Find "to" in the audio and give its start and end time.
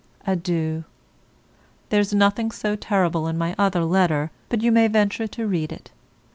5.27-5.45